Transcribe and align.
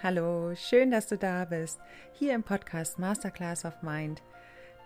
Hallo, 0.00 0.54
schön, 0.54 0.92
dass 0.92 1.08
du 1.08 1.18
da 1.18 1.44
bist. 1.44 1.80
Hier 2.12 2.32
im 2.36 2.44
Podcast 2.44 3.00
Masterclass 3.00 3.64
of 3.64 3.82
Mind. 3.82 4.22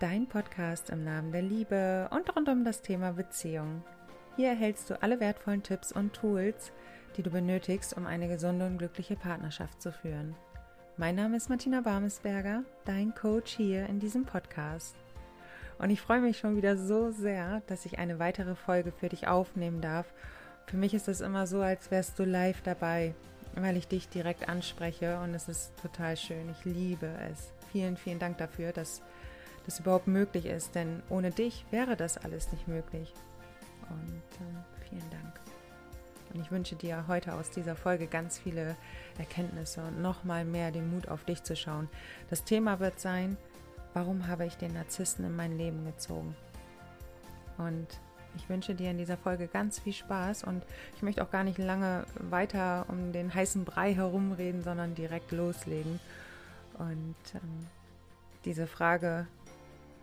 Dein 0.01 0.27
Podcast 0.27 0.89
im 0.89 1.05
Namen 1.05 1.33
der 1.33 1.43
Liebe 1.43 2.09
und 2.11 2.35
rund 2.35 2.49
um 2.49 2.65
das 2.65 2.81
Thema 2.81 3.13
Beziehung. 3.13 3.85
Hier 4.37 4.49
erhältst 4.49 4.89
du 4.89 5.03
alle 5.03 5.21
wertvollen 5.21 5.63
Tipps 5.63 5.93
und 5.93 6.15
Tools, 6.15 6.73
die 7.15 7.23
du 7.23 7.29
benötigst, 7.29 7.95
um 7.95 8.07
eine 8.07 8.27
gesunde 8.27 8.65
und 8.65 8.79
glückliche 8.79 9.15
Partnerschaft 9.15 9.83
zu 9.83 9.93
führen. 9.93 10.35
Mein 10.97 11.17
Name 11.17 11.37
ist 11.37 11.51
Martina 11.51 11.83
Barmesberger, 11.83 12.65
dein 12.87 13.15
Coach 13.15 13.55
hier 13.55 13.85
in 13.91 14.01
diesem 14.01 14.25
Podcast. 14.25 14.97
Und 15.79 15.91
ich 15.91 16.01
freue 16.01 16.23
mich 16.23 16.39
schon 16.39 16.57
wieder 16.57 16.79
so 16.79 17.11
sehr, 17.11 17.61
dass 17.67 17.85
ich 17.85 17.99
eine 17.99 18.19
weitere 18.19 18.55
Folge 18.55 18.93
für 18.93 19.11
dich 19.11 19.29
aufnehmen 19.29 19.83
darf. 19.83 20.11
Für 20.65 20.79
mich 20.79 20.95
ist 20.95 21.09
es 21.09 21.21
immer 21.21 21.47
so, 21.47 21.61
als 21.61 21.91
wärst 21.91 22.19
du 22.19 22.25
live 22.25 22.63
dabei 22.63 23.15
weil 23.55 23.77
ich 23.77 23.89
dich 23.89 24.09
direkt 24.09 24.49
anspreche 24.49 25.19
und 25.21 25.35
es 25.35 25.49
ist 25.49 25.73
total 25.81 26.17
schön. 26.17 26.51
Ich 26.51 26.65
liebe 26.65 27.07
es. 27.31 27.53
Vielen, 27.71 27.97
vielen 27.97 28.19
Dank 28.19 28.39
dafür, 28.39 28.73
dass 28.73 29.03
das 29.67 29.81
überhaupt 29.81 30.09
möglich 30.09 30.47
ist, 30.47 30.75
denn 30.75 31.03
ohne 31.09 31.31
dich 31.31 31.65
wäre 31.71 31.97
das 31.97 32.19
alles 32.19 32.51
nicht 32.53 32.69
möglich. 32.69 33.15
Und 33.89 34.23
äh, 34.47 34.89
vielen 34.89 35.11
Dank. 35.11 35.41
Und 36.33 36.41
ich 36.41 36.51
wünsche 36.51 36.77
dir 36.77 37.05
heute 37.09 37.35
aus 37.35 37.51
dieser 37.51 37.77
Folge 37.77 38.07
ganz 38.07 38.39
viele 38.39 38.77
Erkenntnisse 39.19 39.83
und 39.83 40.01
nochmal 40.01 40.45
mehr 40.45 40.71
den 40.71 40.91
Mut 40.91 41.09
auf 41.09 41.25
dich 41.25 41.43
zu 41.43 41.55
schauen. 41.55 41.89
Das 42.31 42.45
Thema 42.45 42.81
wird 42.81 43.01
sein, 43.01 43.37
warum 43.93 44.27
habe 44.27 44.47
ich 44.47 44.57
den 44.57 44.73
Narzissten 44.73 45.27
in 45.27 45.37
mein 45.37 45.59
Leben 45.59 45.85
gezogen? 45.85 46.35
Und 47.59 47.87
ich 48.37 48.49
wünsche 48.49 48.75
dir 48.75 48.91
in 48.91 48.99
dieser 48.99 49.17
Folge 49.17 49.47
ganz 49.47 49.79
viel 49.79 49.93
Spaß 49.93 50.45
und 50.45 50.65
ich 50.97 51.03
möchte 51.03 51.23
auch 51.23 51.31
gar 51.31 51.45
nicht 51.45 51.59
lange 51.59 52.05
weiter 52.15 52.87
um 52.89 53.13
den 53.13 53.33
heißen 53.33 53.65
Brei 53.65 53.95
herumreden, 53.95 54.63
sondern 54.63 54.95
direkt 54.95 55.33
loslegen. 55.33 56.01
Und 56.79 57.17
ähm, 57.35 57.67
diese 58.45 58.67
Frage, 58.67 59.27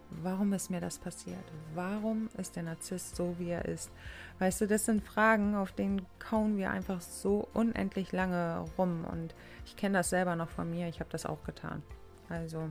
warum 0.10 0.54
ist 0.54 0.70
mir 0.70 0.80
das 0.80 1.00
passiert? 1.00 1.44
Warum 1.74 2.30
ist 2.38 2.56
der 2.56 2.64
Narzisst 2.64 3.16
so, 3.16 3.36
wie 3.40 3.50
er 3.50 3.66
ist? 3.66 3.90
Weißt 4.38 4.62
du, 4.62 4.68
das 4.68 4.86
sind 4.86 5.04
Fragen, 5.04 5.56
auf 5.56 5.72
denen 5.72 6.06
kauen 6.20 6.58
wir 6.58 6.72
einfach 6.72 7.02
so 7.02 7.48
unendlich 7.54 8.12
lange 8.12 8.66
rum. 8.78 9.06
Und 9.12 9.34
ich 9.66 9.76
kenne 9.76 9.98
das 9.98 10.10
selber 10.10 10.36
noch 10.36 10.50
von 10.50 10.70
mir, 10.70 10.88
ich 10.88 11.00
habe 11.00 11.10
das 11.12 11.26
auch 11.26 11.44
getan. 11.44 11.84
Also 12.30 12.70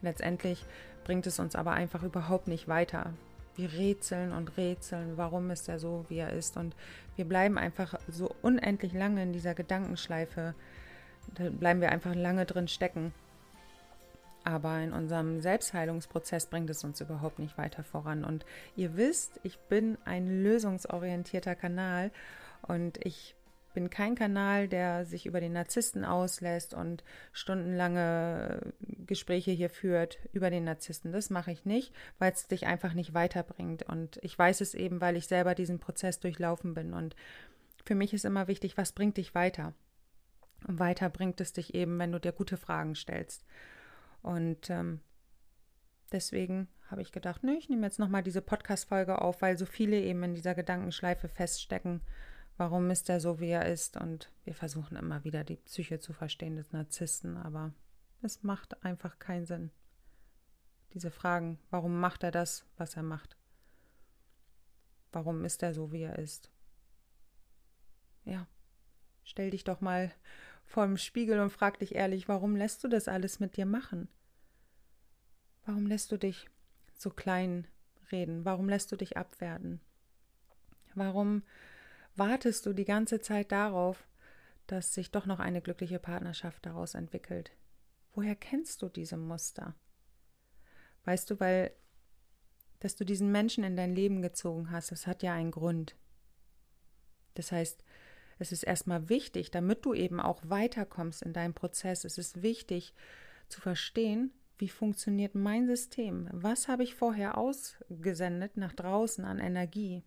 letztendlich 0.00 0.64
bringt 1.04 1.26
es 1.26 1.40
uns 1.40 1.56
aber 1.56 1.72
einfach 1.72 2.04
überhaupt 2.04 2.46
nicht 2.46 2.68
weiter 2.68 3.12
wir 3.56 3.72
rätseln 3.72 4.32
und 4.32 4.56
rätseln, 4.56 5.16
warum 5.16 5.50
ist 5.50 5.68
er 5.68 5.78
so, 5.78 6.04
wie 6.08 6.18
er 6.18 6.32
ist. 6.32 6.56
Und 6.56 6.74
wir 7.16 7.24
bleiben 7.24 7.58
einfach 7.58 7.98
so 8.08 8.34
unendlich 8.42 8.92
lange 8.92 9.22
in 9.22 9.32
dieser 9.32 9.54
Gedankenschleife, 9.54 10.54
da 11.34 11.50
bleiben 11.50 11.80
wir 11.80 11.92
einfach 11.92 12.14
lange 12.14 12.46
drin 12.46 12.68
stecken. 12.68 13.12
Aber 14.42 14.78
in 14.78 14.92
unserem 14.92 15.40
Selbstheilungsprozess 15.40 16.46
bringt 16.46 16.70
es 16.70 16.82
uns 16.82 17.00
überhaupt 17.00 17.38
nicht 17.38 17.58
weiter 17.58 17.84
voran. 17.84 18.24
Und 18.24 18.46
ihr 18.74 18.96
wisst, 18.96 19.38
ich 19.42 19.58
bin 19.58 19.98
ein 20.04 20.42
lösungsorientierter 20.42 21.54
Kanal 21.54 22.10
und 22.62 23.04
ich 23.04 23.34
bin 23.72 23.90
kein 23.90 24.14
Kanal, 24.14 24.68
der 24.68 25.04
sich 25.04 25.26
über 25.26 25.40
den 25.40 25.52
Narzissten 25.52 26.04
auslässt 26.04 26.74
und 26.74 27.04
stundenlange 27.32 28.72
Gespräche 29.06 29.50
hier 29.52 29.70
führt 29.70 30.18
über 30.32 30.50
den 30.50 30.64
Narzissten. 30.64 31.12
Das 31.12 31.30
mache 31.30 31.52
ich 31.52 31.64
nicht, 31.64 31.94
weil 32.18 32.32
es 32.32 32.48
dich 32.48 32.66
einfach 32.66 32.94
nicht 32.94 33.14
weiterbringt. 33.14 33.82
Und 33.84 34.18
ich 34.22 34.38
weiß 34.38 34.60
es 34.60 34.74
eben, 34.74 35.00
weil 35.00 35.16
ich 35.16 35.26
selber 35.26 35.54
diesen 35.54 35.78
Prozess 35.78 36.20
durchlaufen 36.20 36.74
bin. 36.74 36.92
Und 36.92 37.14
für 37.84 37.94
mich 37.94 38.12
ist 38.12 38.24
immer 38.24 38.48
wichtig, 38.48 38.76
was 38.76 38.92
bringt 38.92 39.16
dich 39.16 39.34
weiter? 39.34 39.74
Und 40.66 40.78
weiter 40.78 41.08
bringt 41.08 41.40
es 41.40 41.52
dich 41.52 41.74
eben, 41.74 41.98
wenn 41.98 42.12
du 42.12 42.20
dir 42.20 42.32
gute 42.32 42.56
Fragen 42.56 42.94
stellst. 42.94 43.44
Und 44.22 44.68
ähm, 44.68 45.00
deswegen 46.12 46.68
habe 46.90 47.02
ich 47.02 47.12
gedacht, 47.12 47.44
nö, 47.44 47.54
ich 47.56 47.68
nehme 47.68 47.86
jetzt 47.86 47.98
nochmal 47.98 48.22
diese 48.22 48.42
Podcast-Folge 48.42 49.22
auf, 49.22 49.42
weil 49.42 49.56
so 49.56 49.64
viele 49.64 49.98
eben 50.00 50.22
in 50.24 50.34
dieser 50.34 50.54
Gedankenschleife 50.54 51.28
feststecken 51.28 52.00
warum 52.60 52.90
ist 52.90 53.08
er 53.08 53.20
so, 53.20 53.40
wie 53.40 53.48
er 53.48 53.64
ist. 53.64 53.96
Und 53.96 54.30
wir 54.44 54.54
versuchen 54.54 54.94
immer 54.94 55.24
wieder 55.24 55.44
die 55.44 55.56
Psyche 55.56 55.98
zu 55.98 56.12
verstehen 56.12 56.56
des 56.56 56.72
Narzissten, 56.72 57.38
aber 57.38 57.72
es 58.20 58.42
macht 58.42 58.84
einfach 58.84 59.18
keinen 59.18 59.46
Sinn. 59.46 59.70
Diese 60.92 61.10
Fragen, 61.10 61.58
warum 61.70 61.98
macht 61.98 62.22
er 62.22 62.30
das, 62.30 62.66
was 62.76 62.96
er 62.96 63.02
macht? 63.02 63.38
Warum 65.10 65.42
ist 65.46 65.62
er 65.62 65.72
so, 65.72 65.90
wie 65.90 66.02
er 66.02 66.18
ist? 66.18 66.50
Ja, 68.26 68.46
stell 69.24 69.48
dich 69.50 69.64
doch 69.64 69.80
mal 69.80 70.12
vor 70.66 70.84
dem 70.84 70.98
Spiegel 70.98 71.40
und 71.40 71.48
frag 71.48 71.78
dich 71.78 71.94
ehrlich, 71.94 72.28
warum 72.28 72.56
lässt 72.56 72.84
du 72.84 72.88
das 72.88 73.08
alles 73.08 73.40
mit 73.40 73.56
dir 73.56 73.64
machen? 73.64 74.06
Warum 75.64 75.86
lässt 75.86 76.12
du 76.12 76.18
dich 76.18 76.50
so 76.92 77.08
klein 77.08 77.66
reden? 78.12 78.44
Warum 78.44 78.68
lässt 78.68 78.92
du 78.92 78.96
dich 78.96 79.16
abwerten? 79.16 79.80
Warum 80.94 81.42
wartest 82.16 82.66
du 82.66 82.72
die 82.72 82.84
ganze 82.84 83.20
Zeit 83.20 83.52
darauf, 83.52 84.06
dass 84.66 84.94
sich 84.94 85.10
doch 85.10 85.26
noch 85.26 85.40
eine 85.40 85.60
glückliche 85.60 85.98
Partnerschaft 85.98 86.64
daraus 86.66 86.94
entwickelt? 86.94 87.52
Woher 88.14 88.36
kennst 88.36 88.82
du 88.82 88.88
diese 88.88 89.16
Muster? 89.16 89.74
Weißt 91.04 91.30
du, 91.30 91.40
weil, 91.40 91.72
dass 92.80 92.96
du 92.96 93.04
diesen 93.04 93.32
Menschen 93.32 93.64
in 93.64 93.76
dein 93.76 93.94
Leben 93.94 94.22
gezogen 94.22 94.70
hast, 94.70 94.92
das 94.92 95.06
hat 95.06 95.22
ja 95.22 95.34
einen 95.34 95.50
Grund. 95.50 95.96
Das 97.34 97.52
heißt, 97.52 97.84
es 98.38 98.52
ist 98.52 98.62
erstmal 98.62 99.08
wichtig, 99.08 99.50
damit 99.50 99.84
du 99.84 99.94
eben 99.94 100.20
auch 100.20 100.40
weiterkommst 100.44 101.22
in 101.22 101.32
deinem 101.32 101.54
Prozess, 101.54 102.04
es 102.04 102.18
ist 102.18 102.42
wichtig 102.42 102.94
zu 103.48 103.60
verstehen, 103.60 104.32
wie 104.58 104.68
funktioniert 104.68 105.34
mein 105.34 105.66
System? 105.66 106.28
Was 106.32 106.68
habe 106.68 106.82
ich 106.82 106.94
vorher 106.94 107.38
ausgesendet 107.38 108.56
nach 108.56 108.72
draußen 108.72 109.24
an 109.24 109.38
Energie? 109.38 110.02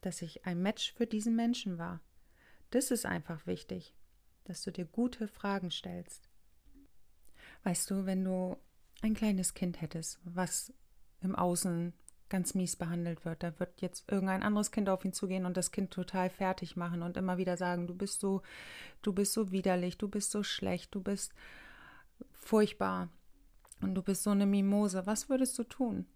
Dass 0.00 0.22
ich 0.22 0.46
ein 0.46 0.60
Match 0.62 0.92
für 0.92 1.06
diesen 1.06 1.36
Menschen 1.36 1.78
war. 1.78 2.00
Das 2.70 2.90
ist 2.90 3.06
einfach 3.06 3.46
wichtig, 3.46 3.94
dass 4.44 4.62
du 4.62 4.70
dir 4.70 4.84
gute 4.84 5.28
Fragen 5.28 5.70
stellst. 5.70 6.28
Weißt 7.64 7.90
du, 7.90 8.06
wenn 8.06 8.24
du 8.24 8.56
ein 9.02 9.14
kleines 9.14 9.54
Kind 9.54 9.80
hättest, 9.80 10.20
was 10.24 10.72
im 11.20 11.34
Außen 11.34 11.92
ganz 12.28 12.54
mies 12.54 12.76
behandelt 12.76 13.24
wird, 13.24 13.42
da 13.42 13.58
wird 13.58 13.80
jetzt 13.80 14.10
irgendein 14.10 14.42
anderes 14.42 14.70
Kind 14.70 14.88
auf 14.88 15.04
ihn 15.04 15.12
zugehen 15.12 15.46
und 15.46 15.56
das 15.56 15.72
Kind 15.72 15.90
total 15.90 16.28
fertig 16.28 16.76
machen 16.76 17.02
und 17.02 17.16
immer 17.16 17.38
wieder 17.38 17.56
sagen, 17.56 17.86
du 17.86 17.94
bist 17.94 18.20
so, 18.20 18.42
du 19.02 19.12
bist 19.12 19.32
so 19.32 19.50
widerlich, 19.50 19.96
du 19.96 20.08
bist 20.08 20.30
so 20.30 20.42
schlecht, 20.42 20.94
du 20.94 21.02
bist 21.02 21.32
furchtbar 22.32 23.08
und 23.80 23.94
du 23.94 24.02
bist 24.02 24.22
so 24.22 24.30
eine 24.30 24.46
Mimose. 24.46 25.06
Was 25.06 25.28
würdest 25.28 25.58
du 25.58 25.64
tun? 25.64 26.06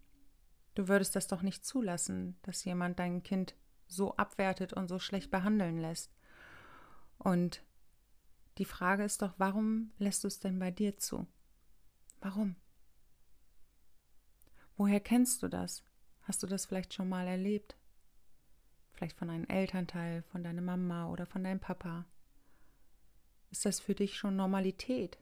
Du 0.75 0.88
würdest 0.88 1.16
das 1.16 1.28
doch 1.28 1.43
nicht 1.43 1.64
zulassen, 1.64 2.37
dass 2.43 2.64
jemand 2.64 2.99
dein 2.99 3.22
Kind 3.22 3.54
so 3.92 4.16
abwertet 4.16 4.72
und 4.72 4.88
so 4.88 4.98
schlecht 4.98 5.30
behandeln 5.30 5.78
lässt. 5.78 6.12
Und 7.19 7.62
die 8.58 8.64
Frage 8.64 9.04
ist 9.04 9.22
doch, 9.22 9.34
warum 9.38 9.92
lässt 9.98 10.25
du 10.25 10.28
es 10.28 10.41
denn 10.41 10.58
bei 10.58 10.70
dir 10.70 10.98
zu? 10.98 11.26
Warum? 12.20 12.56
Woher 14.76 15.00
kennst 15.00 15.42
du 15.42 15.48
das? 15.48 15.84
Hast 16.22 16.42
du 16.42 16.47
das 16.47 16.66
vielleicht 16.66 16.94
schon 16.94 17.08
mal 17.08 17.26
erlebt? 17.26 17.76
Vielleicht 18.92 19.16
von 19.16 19.31
einem 19.31 19.44
Elternteil, 19.47 20.22
von 20.22 20.42
deiner 20.42 20.62
Mama 20.62 21.08
oder 21.08 21.26
von 21.26 21.42
deinem 21.42 21.60
Papa? 21.60 22.04
Ist 23.50 23.64
das 23.64 23.81
für 23.81 23.94
dich 23.94 24.16
schon 24.16 24.36
Normalität, 24.36 25.19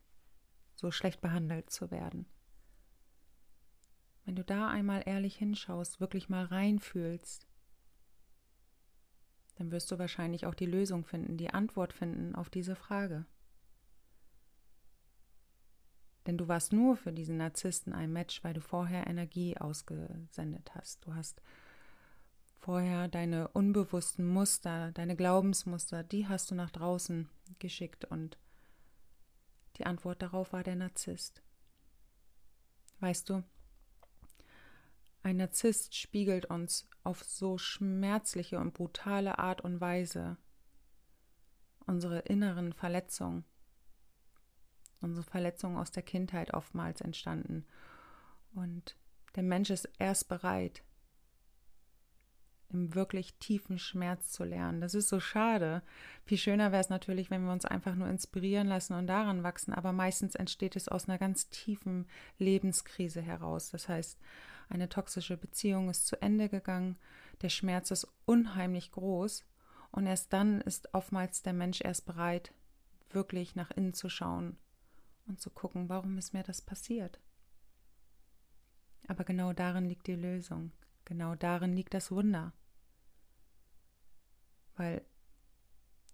so 0.74 0.90
schlecht 0.90 1.20
behandelt 1.20 1.70
zu 1.70 1.90
werden? 1.90 2.26
Wenn 4.24 4.36
du 4.36 4.44
da 4.44 4.68
einmal 4.68 5.02
ehrlich 5.06 5.36
hinschaust, 5.36 6.00
wirklich 6.00 6.28
mal 6.28 6.44
reinfühlst, 6.44 7.48
dann 9.60 9.72
wirst 9.72 9.90
du 9.90 9.98
wahrscheinlich 9.98 10.46
auch 10.46 10.54
die 10.54 10.64
Lösung 10.64 11.04
finden, 11.04 11.36
die 11.36 11.50
Antwort 11.50 11.92
finden 11.92 12.34
auf 12.34 12.48
diese 12.48 12.74
Frage. 12.74 13.26
Denn 16.24 16.38
du 16.38 16.48
warst 16.48 16.72
nur 16.72 16.96
für 16.96 17.12
diesen 17.12 17.36
Narzissten 17.36 17.92
ein 17.92 18.10
Match, 18.10 18.42
weil 18.42 18.54
du 18.54 18.62
vorher 18.62 19.06
Energie 19.06 19.58
ausgesendet 19.58 20.74
hast. 20.74 21.04
Du 21.04 21.14
hast 21.14 21.42
vorher 22.56 23.08
deine 23.08 23.48
unbewussten 23.48 24.26
Muster, 24.26 24.92
deine 24.92 25.14
Glaubensmuster, 25.14 26.04
die 26.04 26.26
hast 26.26 26.50
du 26.50 26.54
nach 26.54 26.70
draußen 26.70 27.28
geschickt 27.58 28.06
und 28.06 28.38
die 29.76 29.84
Antwort 29.84 30.22
darauf 30.22 30.54
war 30.54 30.62
der 30.62 30.76
Narzisst. 30.76 31.42
Weißt 33.00 33.28
du, 33.28 33.44
ein 35.22 35.36
Narzisst 35.36 35.94
spiegelt 35.96 36.46
uns 36.46 36.88
auf 37.04 37.22
so 37.22 37.58
schmerzliche 37.58 38.58
und 38.58 38.74
brutale 38.74 39.38
Art 39.38 39.60
und 39.60 39.80
Weise 39.80 40.36
unsere 41.86 42.20
inneren 42.20 42.72
Verletzungen, 42.72 43.44
unsere 45.00 45.24
Verletzungen 45.24 45.76
aus 45.76 45.90
der 45.90 46.02
Kindheit 46.02 46.54
oftmals 46.54 47.00
entstanden. 47.00 47.66
Und 48.54 48.96
der 49.34 49.42
Mensch 49.42 49.70
ist 49.70 49.88
erst 49.98 50.28
bereit, 50.28 50.82
im 52.72 52.94
wirklich 52.94 53.34
tiefen 53.38 53.78
Schmerz 53.78 54.30
zu 54.30 54.44
lernen. 54.44 54.80
Das 54.80 54.94
ist 54.94 55.08
so 55.08 55.18
schade. 55.18 55.82
Viel 56.24 56.38
schöner 56.38 56.70
wäre 56.70 56.80
es 56.80 56.88
natürlich, 56.88 57.30
wenn 57.30 57.44
wir 57.44 57.52
uns 57.52 57.64
einfach 57.64 57.96
nur 57.96 58.08
inspirieren 58.08 58.68
lassen 58.68 58.94
und 58.94 59.08
daran 59.08 59.42
wachsen, 59.42 59.74
aber 59.74 59.92
meistens 59.92 60.36
entsteht 60.36 60.76
es 60.76 60.88
aus 60.88 61.08
einer 61.08 61.18
ganz 61.18 61.48
tiefen 61.48 62.06
Lebenskrise 62.38 63.20
heraus. 63.20 63.70
Das 63.70 63.88
heißt, 63.88 64.20
eine 64.70 64.88
toxische 64.88 65.36
Beziehung 65.36 65.90
ist 65.90 66.06
zu 66.06 66.20
Ende 66.22 66.48
gegangen, 66.48 66.96
der 67.42 67.48
Schmerz 67.48 67.90
ist 67.90 68.06
unheimlich 68.24 68.92
groß 68.92 69.44
und 69.90 70.06
erst 70.06 70.32
dann 70.32 70.60
ist 70.60 70.94
oftmals 70.94 71.42
der 71.42 71.52
Mensch 71.52 71.80
erst 71.82 72.06
bereit, 72.06 72.54
wirklich 73.10 73.56
nach 73.56 73.70
innen 73.72 73.92
zu 73.92 74.08
schauen 74.08 74.56
und 75.26 75.40
zu 75.40 75.50
gucken, 75.50 75.88
warum 75.88 76.16
ist 76.18 76.32
mir 76.32 76.44
das 76.44 76.62
passiert. 76.62 77.20
Aber 79.08 79.24
genau 79.24 79.52
darin 79.52 79.88
liegt 79.88 80.06
die 80.06 80.14
Lösung. 80.14 80.70
Genau 81.04 81.34
darin 81.34 81.74
liegt 81.74 81.94
das 81.94 82.12
Wunder. 82.12 82.52
Weil, 84.76 85.04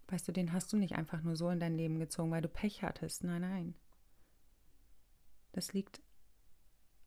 weißt 0.07 0.27
du, 0.27 0.31
den 0.31 0.51
hast 0.51 0.73
du 0.73 0.77
nicht 0.77 0.95
einfach 0.95 1.21
nur 1.21 1.35
so 1.35 1.49
in 1.49 1.59
dein 1.59 1.75
Leben 1.75 1.99
gezogen, 1.99 2.31
weil 2.31 2.41
du 2.41 2.49
Pech 2.49 2.81
hattest. 2.81 3.23
Nein, 3.23 3.41
nein. 3.41 3.75
Das 5.51 5.73
liegt 5.73 6.01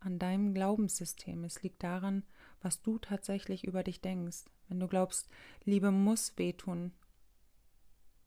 an 0.01 0.19
deinem 0.19 0.55
Glaubenssystem. 0.55 1.45
Es 1.45 1.63
liegt 1.63 1.83
daran, 1.83 2.25
was 2.63 2.83
du 2.83 2.99
tatsächlich 2.99 3.65
über 3.65 3.83
dich 3.83 4.01
denkst. 4.01 4.45
Wenn 4.69 4.81
du 4.81 4.89
glaubst, 4.89 5.29
Liebe 5.65 5.91
muss 5.91 6.37
wehtun, 6.37 6.93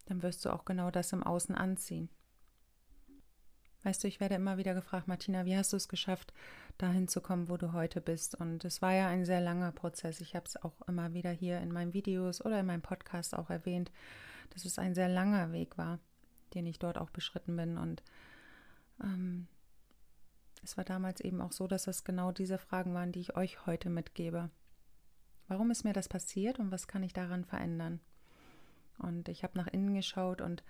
dann 0.05 0.21
wirst 0.21 0.45
du 0.45 0.49
auch 0.51 0.65
genau 0.65 0.91
das 0.91 1.13
im 1.13 1.23
Außen 1.23 1.55
anziehen. 1.55 2.09
Weißt 3.83 4.03
du, 4.03 4.07
ich 4.07 4.21
werde 4.21 4.35
immer 4.35 4.57
wieder 4.57 4.73
gefragt, 4.73 5.07
Martina, 5.07 5.45
wie 5.45 5.57
hast 5.57 5.73
du 5.73 5.77
es 5.77 5.89
geschafft, 5.89 6.33
dahin 6.77 7.09
zu 7.09 7.19
kommen, 7.19 7.49
wo 7.49 7.57
du 7.57 7.73
heute 7.73 7.99
bist? 7.99 8.33
Und 8.35 8.63
es 8.63 8.81
war 8.81 8.93
ja 8.93 9.07
ein 9.07 9.25
sehr 9.25 9.41
langer 9.41 9.73
Prozess. 9.73 10.21
Ich 10.21 10.35
habe 10.35 10.45
es 10.45 10.55
auch 10.63 10.81
immer 10.87 11.13
wieder 11.13 11.31
hier 11.31 11.59
in 11.59 11.71
meinen 11.71 11.93
Videos 11.93 12.43
oder 12.43 12.61
in 12.61 12.65
meinem 12.65 12.81
Podcast 12.81 13.35
auch 13.35 13.49
erwähnt, 13.49 13.91
dass 14.51 14.63
es 14.63 14.79
ein 14.79 14.95
sehr 14.95 15.09
langer 15.09 15.51
Weg 15.51 15.77
war, 15.77 15.99
den 16.53 16.65
ich 16.65 16.79
dort 16.79 16.97
auch 16.97 17.09
beschritten 17.09 17.57
bin. 17.57 17.77
Und 17.77 18.03
ähm, 19.03 19.47
es 20.63 20.77
war 20.77 20.83
damals 20.83 21.21
eben 21.21 21.41
auch 21.41 21.51
so, 21.51 21.67
dass 21.67 21.83
das 21.83 22.03
genau 22.03 22.31
diese 22.31 22.57
Fragen 22.57 22.93
waren, 22.93 23.11
die 23.11 23.19
ich 23.19 23.35
euch 23.35 23.65
heute 23.65 23.89
mitgebe. 23.89 24.49
Warum 25.47 25.71
ist 25.71 25.83
mir 25.83 25.93
das 25.93 26.07
passiert 26.07 26.59
und 26.59 26.71
was 26.71 26.87
kann 26.87 27.03
ich 27.03 27.13
daran 27.13 27.45
verändern? 27.45 27.99
Und 28.97 29.27
ich 29.27 29.43
habe 29.43 29.57
nach 29.57 29.67
innen 29.67 29.93
geschaut 29.93 30.41
und 30.41 30.63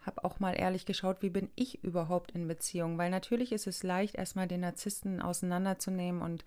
habe 0.00 0.24
auch 0.24 0.40
mal 0.40 0.52
ehrlich 0.52 0.86
geschaut, 0.86 1.22
wie 1.22 1.30
bin 1.30 1.50
ich 1.54 1.82
überhaupt 1.84 2.32
in 2.32 2.48
Beziehung? 2.48 2.98
Weil 2.98 3.10
natürlich 3.10 3.52
ist 3.52 3.66
es 3.66 3.82
leicht, 3.82 4.16
erstmal 4.16 4.48
den 4.48 4.60
Narzissten 4.60 5.22
auseinanderzunehmen 5.22 6.22
und 6.22 6.44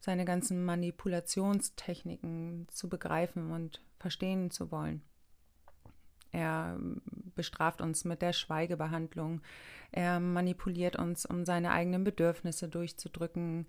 seine 0.00 0.24
ganzen 0.24 0.64
Manipulationstechniken 0.64 2.66
zu 2.70 2.88
begreifen 2.88 3.52
und 3.52 3.82
verstehen 3.98 4.50
zu 4.50 4.70
wollen. 4.70 5.02
Er 6.34 6.76
bestraft 7.36 7.80
uns 7.80 8.04
mit 8.04 8.20
der 8.20 8.32
Schweigebehandlung. 8.32 9.40
Er 9.92 10.18
manipuliert 10.18 10.96
uns, 10.96 11.24
um 11.24 11.44
seine 11.44 11.70
eigenen 11.70 12.02
Bedürfnisse 12.02 12.68
durchzudrücken. 12.68 13.68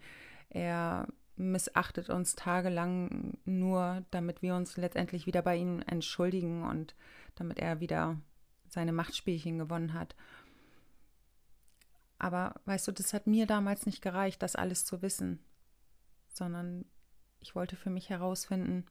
Er 0.49 1.07
missachtet 1.35 2.09
uns 2.09 2.35
tagelang 2.35 3.37
nur, 3.45 4.03
damit 4.09 4.41
wir 4.41 4.55
uns 4.55 4.77
letztendlich 4.77 5.27
wieder 5.27 5.43
bei 5.43 5.57
ihm 5.57 5.83
entschuldigen 5.85 6.63
und 6.63 6.95
damit 7.35 7.59
er 7.59 7.81
wieder 7.81 8.19
seine 8.67 8.93
Machtspielchen 8.93 9.59
gewonnen 9.59 9.93
hat. 9.93 10.15
Aber 12.17 12.55
weißt 12.65 12.87
du, 12.87 12.93
das 12.93 13.13
hat 13.13 13.27
mir 13.27 13.45
damals 13.45 13.85
nicht 13.85 14.01
gereicht, 14.01 14.41
das 14.41 14.55
alles 14.55 14.85
zu 14.85 15.03
wissen, 15.03 15.39
sondern 16.29 16.85
ich 17.41 17.53
wollte 17.53 17.75
für 17.75 17.91
mich 17.91 18.09
herausfinden, 18.09 18.87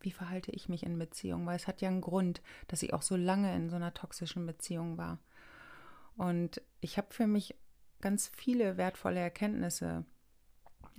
wie 0.00 0.10
verhalte 0.10 0.50
ich 0.52 0.68
mich 0.68 0.84
in 0.84 0.98
Beziehungen, 0.98 1.46
weil 1.46 1.56
es 1.56 1.66
hat 1.66 1.80
ja 1.80 1.88
einen 1.88 2.00
Grund, 2.00 2.42
dass 2.68 2.82
ich 2.82 2.94
auch 2.94 3.02
so 3.02 3.16
lange 3.16 3.54
in 3.54 3.70
so 3.70 3.76
einer 3.76 3.94
toxischen 3.94 4.46
Beziehung 4.46 4.98
war. 4.98 5.18
Und 6.16 6.62
ich 6.80 6.96
habe 6.96 7.08
für 7.12 7.26
mich 7.26 7.56
ganz 8.00 8.30
viele 8.36 8.76
wertvolle 8.76 9.20
Erkenntnisse 9.20 10.04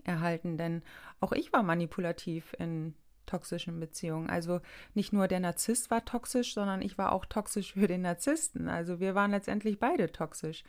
erhalten, 0.03 0.57
denn 0.57 0.83
auch 1.19 1.31
ich 1.31 1.53
war 1.53 1.63
manipulativ 1.63 2.55
in 2.59 2.95
toxischen 3.25 3.79
Beziehungen. 3.79 4.29
Also 4.29 4.61
nicht 4.93 5.13
nur 5.13 5.27
der 5.27 5.39
Narzisst 5.39 5.91
war 5.91 6.05
toxisch, 6.05 6.53
sondern 6.53 6.81
ich 6.81 6.97
war 6.97 7.11
auch 7.11 7.25
toxisch 7.25 7.73
für 7.73 7.87
den 7.87 8.01
Narzissten. 8.01 8.69
Also 8.69 8.99
wir 8.99 9.15
waren 9.15 9.31
letztendlich 9.31 9.79
beide 9.79 10.11
toxisch. 10.11 10.63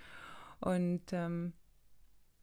Und 0.60 1.02
ähm, 1.12 1.52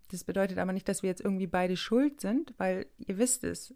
das 0.09 0.23
bedeutet 0.23 0.57
aber 0.57 0.73
nicht, 0.73 0.87
dass 0.87 1.03
wir 1.03 1.09
jetzt 1.09 1.21
irgendwie 1.21 1.47
beide 1.47 1.77
schuld 1.77 2.21
sind, 2.21 2.53
weil 2.57 2.87
ihr 2.97 3.17
wisst 3.17 3.43
es, 3.43 3.75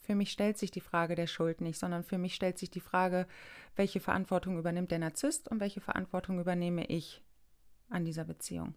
für 0.00 0.14
mich 0.14 0.32
stellt 0.32 0.58
sich 0.58 0.70
die 0.70 0.80
Frage 0.80 1.14
der 1.14 1.26
Schuld 1.26 1.60
nicht, 1.60 1.78
sondern 1.78 2.02
für 2.02 2.18
mich 2.18 2.34
stellt 2.34 2.58
sich 2.58 2.70
die 2.70 2.80
Frage, 2.80 3.26
welche 3.76 4.00
Verantwortung 4.00 4.58
übernimmt 4.58 4.90
der 4.90 4.98
Narzisst 4.98 5.48
und 5.48 5.60
welche 5.60 5.80
Verantwortung 5.80 6.40
übernehme 6.40 6.86
ich 6.86 7.22
an 7.90 8.04
dieser 8.04 8.24
Beziehung. 8.24 8.74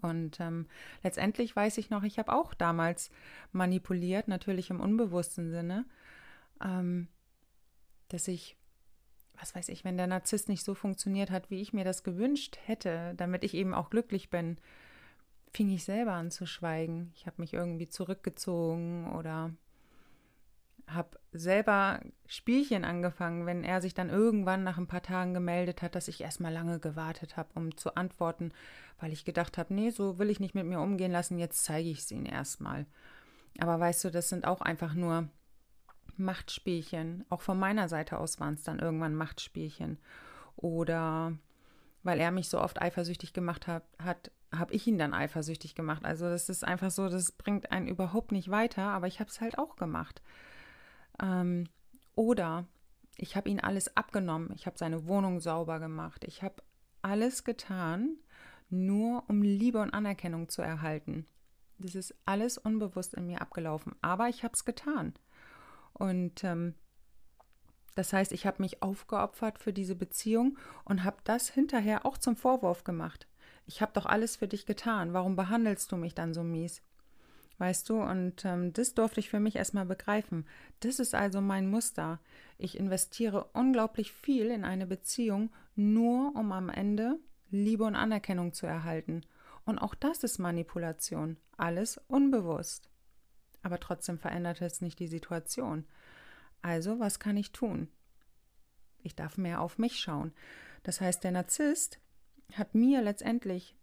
Und 0.00 0.40
ähm, 0.40 0.66
letztendlich 1.02 1.54
weiß 1.54 1.78
ich 1.78 1.90
noch, 1.90 2.02
ich 2.02 2.18
habe 2.18 2.32
auch 2.32 2.54
damals 2.54 3.10
manipuliert, 3.52 4.28
natürlich 4.28 4.70
im 4.70 4.80
unbewussten 4.80 5.50
Sinne, 5.50 5.84
ähm, 6.62 7.08
dass 8.08 8.28
ich, 8.28 8.56
was 9.38 9.54
weiß 9.54 9.68
ich, 9.68 9.84
wenn 9.84 9.96
der 9.96 10.06
Narzisst 10.06 10.48
nicht 10.48 10.64
so 10.64 10.74
funktioniert 10.74 11.30
hat, 11.30 11.50
wie 11.50 11.60
ich 11.60 11.72
mir 11.72 11.84
das 11.84 12.02
gewünscht 12.02 12.58
hätte, 12.64 13.14
damit 13.16 13.44
ich 13.44 13.54
eben 13.54 13.74
auch 13.74 13.90
glücklich 13.90 14.30
bin, 14.30 14.58
fing 15.52 15.70
ich 15.70 15.84
selber 15.84 16.12
an 16.12 16.30
zu 16.30 16.46
schweigen. 16.46 17.12
Ich 17.14 17.26
habe 17.26 17.40
mich 17.40 17.54
irgendwie 17.54 17.88
zurückgezogen 17.88 19.12
oder 19.12 19.52
habe 20.88 21.18
selber 21.32 22.00
Spielchen 22.26 22.84
angefangen, 22.84 23.46
wenn 23.46 23.64
er 23.64 23.80
sich 23.80 23.94
dann 23.94 24.10
irgendwann 24.10 24.64
nach 24.64 24.78
ein 24.78 24.86
paar 24.86 25.02
Tagen 25.02 25.34
gemeldet 25.34 25.82
hat, 25.82 25.94
dass 25.94 26.08
ich 26.08 26.20
erstmal 26.20 26.52
lange 26.52 26.78
gewartet 26.78 27.36
habe, 27.36 27.48
um 27.54 27.76
zu 27.76 27.96
antworten, 27.96 28.52
weil 29.00 29.12
ich 29.12 29.24
gedacht 29.24 29.58
habe, 29.58 29.74
nee, 29.74 29.90
so 29.90 30.18
will 30.18 30.30
ich 30.30 30.40
nicht 30.40 30.54
mit 30.54 30.66
mir 30.66 30.80
umgehen 30.80 31.12
lassen, 31.12 31.38
jetzt 31.38 31.64
zeige 31.64 31.88
ich 31.88 32.00
es 32.00 32.10
ihnen 32.10 32.26
erstmal. 32.26 32.86
Aber 33.58 33.78
weißt 33.80 34.04
du, 34.04 34.10
das 34.10 34.28
sind 34.28 34.46
auch 34.46 34.60
einfach 34.60 34.94
nur 34.94 35.28
Machtspielchen. 36.16 37.24
Auch 37.28 37.40
von 37.40 37.58
meiner 37.58 37.88
Seite 37.88 38.18
aus 38.18 38.40
waren 38.40 38.54
es 38.54 38.62
dann 38.62 38.78
irgendwann 38.78 39.14
Machtspielchen. 39.14 39.98
Oder 40.56 41.36
weil 42.02 42.20
er 42.20 42.30
mich 42.30 42.48
so 42.48 42.60
oft 42.60 42.80
eifersüchtig 42.80 43.32
gemacht 43.32 43.66
hat, 43.66 43.84
hat 43.98 44.30
habe 44.58 44.72
ich 44.72 44.86
ihn 44.86 44.98
dann 44.98 45.14
eifersüchtig 45.14 45.74
gemacht. 45.74 46.04
Also 46.04 46.28
das 46.28 46.48
ist 46.48 46.64
einfach 46.64 46.90
so, 46.90 47.08
das 47.08 47.32
bringt 47.32 47.72
einen 47.72 47.88
überhaupt 47.88 48.32
nicht 48.32 48.50
weiter, 48.50 48.82
aber 48.82 49.06
ich 49.06 49.20
habe 49.20 49.30
es 49.30 49.40
halt 49.40 49.58
auch 49.58 49.76
gemacht. 49.76 50.22
Ähm, 51.20 51.68
oder 52.14 52.66
ich 53.16 53.36
habe 53.36 53.48
ihn 53.48 53.60
alles 53.60 53.96
abgenommen. 53.96 54.50
Ich 54.54 54.66
habe 54.66 54.78
seine 54.78 55.06
Wohnung 55.06 55.40
sauber 55.40 55.78
gemacht. 55.78 56.24
Ich 56.24 56.42
habe 56.42 56.62
alles 57.02 57.44
getan, 57.44 58.16
nur 58.70 59.24
um 59.28 59.42
Liebe 59.42 59.80
und 59.80 59.90
Anerkennung 59.90 60.48
zu 60.48 60.62
erhalten. 60.62 61.26
Das 61.78 61.94
ist 61.94 62.14
alles 62.24 62.58
unbewusst 62.58 63.14
in 63.14 63.26
mir 63.26 63.40
abgelaufen, 63.40 63.94
aber 64.00 64.28
ich 64.28 64.44
habe 64.44 64.54
es 64.54 64.64
getan. 64.64 65.14
Und 65.92 66.42
ähm, 66.44 66.74
das 67.94 68.12
heißt, 68.12 68.32
ich 68.32 68.46
habe 68.46 68.62
mich 68.62 68.82
aufgeopfert 68.82 69.58
für 69.58 69.72
diese 69.72 69.94
Beziehung 69.94 70.58
und 70.84 71.04
habe 71.04 71.18
das 71.24 71.48
hinterher 71.48 72.06
auch 72.06 72.18
zum 72.18 72.36
Vorwurf 72.36 72.84
gemacht. 72.84 73.28
Ich 73.66 73.80
habe 73.80 73.92
doch 73.94 74.06
alles 74.06 74.36
für 74.36 74.48
dich 74.48 74.66
getan. 74.66 75.12
Warum 75.12 75.36
behandelst 75.36 75.90
du 75.92 75.96
mich 75.96 76.14
dann 76.14 76.34
so 76.34 76.42
mies? 76.42 76.82
Weißt 77.58 77.88
du, 77.88 78.02
und 78.02 78.44
ähm, 78.44 78.72
das 78.72 78.94
durfte 78.94 79.20
ich 79.20 79.30
für 79.30 79.38
mich 79.38 79.56
erstmal 79.56 79.86
begreifen. 79.86 80.46
Das 80.80 80.98
ist 80.98 81.14
also 81.14 81.40
mein 81.40 81.68
Muster. 81.68 82.20
Ich 82.58 82.78
investiere 82.78 83.44
unglaublich 83.52 84.12
viel 84.12 84.46
in 84.46 84.64
eine 84.64 84.86
Beziehung, 84.86 85.50
nur 85.76 86.34
um 86.34 86.52
am 86.52 86.68
Ende 86.68 87.18
Liebe 87.50 87.84
und 87.84 87.94
Anerkennung 87.94 88.52
zu 88.52 88.66
erhalten. 88.66 89.22
Und 89.64 89.78
auch 89.78 89.94
das 89.94 90.24
ist 90.24 90.38
Manipulation. 90.38 91.36
Alles 91.56 92.00
unbewusst. 92.08 92.90
Aber 93.62 93.78
trotzdem 93.78 94.18
verändert 94.18 94.60
es 94.60 94.80
nicht 94.80 94.98
die 94.98 95.06
Situation. 95.06 95.84
Also, 96.60 96.98
was 96.98 97.18
kann 97.18 97.36
ich 97.36 97.52
tun? 97.52 97.88
Ich 99.02 99.14
darf 99.14 99.38
mehr 99.38 99.60
auf 99.60 99.78
mich 99.78 100.00
schauen. 100.00 100.32
Das 100.82 101.00
heißt, 101.00 101.22
der 101.22 101.30
Narzisst 101.30 101.98
hat 102.52 102.74
mir 102.74 103.00
letztendlich 103.00 103.76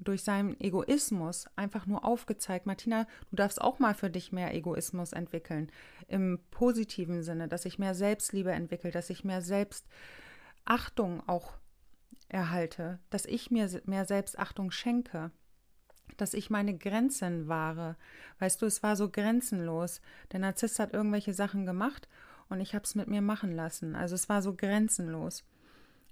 durch 0.00 0.22
seinen 0.22 0.58
Egoismus 0.60 1.46
einfach 1.56 1.86
nur 1.86 2.04
aufgezeigt, 2.04 2.66
Martina, 2.66 3.06
du 3.30 3.36
darfst 3.36 3.60
auch 3.60 3.78
mal 3.78 3.94
für 3.94 4.10
dich 4.10 4.32
mehr 4.32 4.54
Egoismus 4.54 5.12
entwickeln. 5.12 5.70
Im 6.08 6.40
positiven 6.50 7.22
Sinne, 7.22 7.48
dass 7.48 7.66
ich 7.66 7.78
mehr 7.78 7.94
Selbstliebe 7.94 8.50
entwickle, 8.50 8.90
dass 8.90 9.10
ich 9.10 9.24
mehr 9.24 9.42
Selbstachtung 9.42 11.22
auch 11.28 11.52
erhalte, 12.28 12.98
dass 13.10 13.26
ich 13.26 13.50
mir 13.50 13.68
mehr 13.84 14.06
Selbstachtung 14.06 14.70
schenke, 14.70 15.30
dass 16.16 16.34
ich 16.34 16.50
meine 16.50 16.76
Grenzen 16.76 17.48
wahre. 17.48 17.96
Weißt 18.38 18.62
du, 18.62 18.66
es 18.66 18.82
war 18.82 18.96
so 18.96 19.10
grenzenlos. 19.10 20.00
Der 20.32 20.40
Narzisst 20.40 20.78
hat 20.78 20.92
irgendwelche 20.92 21.34
Sachen 21.34 21.66
gemacht 21.66 22.08
und 22.48 22.60
ich 22.60 22.74
habe 22.74 22.84
es 22.84 22.94
mit 22.94 23.08
mir 23.08 23.22
machen 23.22 23.52
lassen. 23.52 23.94
Also 23.94 24.14
es 24.14 24.28
war 24.28 24.42
so 24.42 24.54
grenzenlos. 24.54 25.44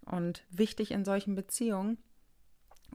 Und 0.04 0.44
wichtig 0.50 0.90
in 0.90 1.04
solchen 1.04 1.34
Beziehungen, 1.34 1.98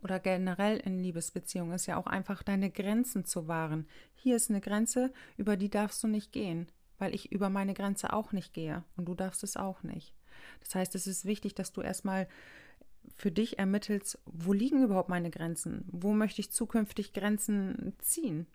oder 0.01 0.19
generell 0.19 0.77
in 0.77 0.99
Liebesbeziehungen 0.99 1.73
ist 1.73 1.85
ja 1.85 1.97
auch 1.97 2.07
einfach 2.07 2.43
deine 2.43 2.69
Grenzen 2.71 3.25
zu 3.25 3.47
wahren. 3.47 3.87
Hier 4.15 4.35
ist 4.35 4.49
eine 4.49 4.61
Grenze, 4.61 5.13
über 5.37 5.57
die 5.57 5.69
darfst 5.69 6.03
du 6.03 6.07
nicht 6.07 6.31
gehen. 6.31 6.67
weil 6.99 7.13
ich 7.13 7.31
über 7.31 7.49
meine 7.49 7.73
Grenze 7.73 8.13
auch 8.13 8.31
nicht 8.31 8.53
gehe 8.53 8.83
und 8.95 9.05
du 9.05 9.13
darfst 9.15 9.43
es 9.43 9.57
auch 9.57 9.83
nicht. 9.83 10.13
Das 10.61 10.75
heißt, 10.75 10.95
es 10.95 11.05
ist 11.05 11.25
wichtig, 11.25 11.53
dass 11.53 11.73
du 11.73 11.81
erstmal 11.81 12.27
für 13.17 13.31
dich 13.31 13.59
ermittelst, 13.59 14.19
wo 14.25 14.53
liegen 14.53 14.83
überhaupt 14.83 15.09
meine 15.09 15.29
Grenzen? 15.29 15.85
Wo 15.91 16.13
möchte 16.13 16.39
ich 16.39 16.51
zukünftig 16.51 17.11
Grenzen 17.11 17.93
ziehen? 17.99 18.47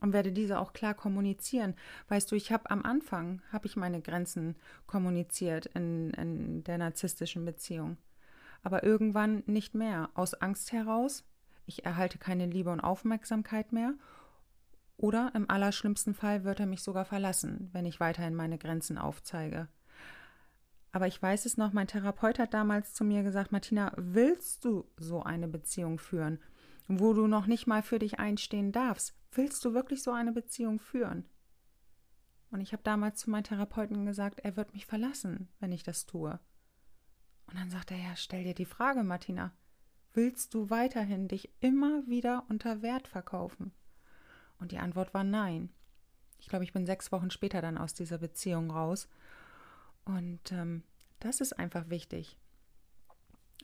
Und 0.00 0.12
werde 0.12 0.32
diese 0.32 0.58
auch 0.58 0.72
klar 0.72 0.94
kommunizieren. 0.94 1.76
Weißt 2.08 2.30
du, 2.30 2.34
ich 2.34 2.50
habe 2.50 2.68
am 2.68 2.82
Anfang, 2.82 3.40
habe 3.52 3.66
ich 3.66 3.76
meine 3.76 4.02
Grenzen 4.02 4.56
kommuniziert 4.86 5.66
in, 5.66 6.10
in 6.14 6.64
der 6.64 6.78
narzisstischen 6.78 7.44
Beziehung. 7.44 7.96
Aber 8.64 8.82
irgendwann 8.82 9.44
nicht 9.46 9.74
mehr. 9.74 10.10
Aus 10.14 10.34
Angst 10.34 10.72
heraus, 10.72 11.24
ich 11.66 11.84
erhalte 11.84 12.18
keine 12.18 12.46
Liebe 12.46 12.70
und 12.70 12.80
Aufmerksamkeit 12.80 13.72
mehr. 13.72 13.94
Oder 14.96 15.30
im 15.34 15.48
allerschlimmsten 15.50 16.14
Fall 16.14 16.44
wird 16.44 16.60
er 16.60 16.66
mich 16.66 16.82
sogar 16.82 17.04
verlassen, 17.04 17.68
wenn 17.72 17.84
ich 17.84 18.00
weiterhin 18.00 18.34
meine 18.34 18.58
Grenzen 18.58 18.98
aufzeige. 18.98 19.68
Aber 20.92 21.06
ich 21.06 21.20
weiß 21.20 21.44
es 21.44 21.56
noch, 21.56 21.72
mein 21.72 21.88
Therapeut 21.88 22.38
hat 22.38 22.54
damals 22.54 22.94
zu 22.94 23.04
mir 23.04 23.22
gesagt, 23.22 23.52
Martina, 23.52 23.92
willst 23.96 24.64
du 24.64 24.88
so 24.96 25.22
eine 25.22 25.48
Beziehung 25.48 25.98
führen, 25.98 26.38
wo 26.86 27.12
du 27.12 27.26
noch 27.26 27.46
nicht 27.46 27.66
mal 27.66 27.82
für 27.82 27.98
dich 27.98 28.18
einstehen 28.18 28.72
darfst? 28.72 29.14
Willst 29.32 29.64
du 29.64 29.74
wirklich 29.74 30.02
so 30.02 30.12
eine 30.12 30.32
Beziehung 30.32 30.78
führen? 30.78 31.24
Und 32.52 32.60
ich 32.60 32.72
habe 32.72 32.84
damals 32.84 33.18
zu 33.18 33.30
meinem 33.30 33.42
Therapeuten 33.42 34.06
gesagt, 34.06 34.40
er 34.40 34.56
wird 34.56 34.72
mich 34.72 34.86
verlassen, 34.86 35.48
wenn 35.58 35.72
ich 35.72 35.82
das 35.82 36.06
tue. 36.06 36.38
Und 37.46 37.58
dann 37.58 37.70
sagt 37.70 37.90
er, 37.90 37.98
ja, 37.98 38.16
stell 38.16 38.44
dir 38.44 38.54
die 38.54 38.64
Frage, 38.64 39.02
Martina, 39.02 39.52
willst 40.12 40.54
du 40.54 40.70
weiterhin 40.70 41.28
dich 41.28 41.50
immer 41.60 42.06
wieder 42.06 42.44
unter 42.48 42.82
Wert 42.82 43.08
verkaufen? 43.08 43.72
Und 44.58 44.72
die 44.72 44.78
Antwort 44.78 45.12
war 45.14 45.24
nein. 45.24 45.70
Ich 46.38 46.48
glaube, 46.48 46.64
ich 46.64 46.72
bin 46.72 46.86
sechs 46.86 47.12
Wochen 47.12 47.30
später 47.30 47.62
dann 47.62 47.78
aus 47.78 47.94
dieser 47.94 48.18
Beziehung 48.18 48.70
raus 48.70 49.08
und 50.04 50.52
ähm, 50.52 50.82
das 51.20 51.40
ist 51.40 51.58
einfach 51.58 51.88
wichtig. 51.88 52.38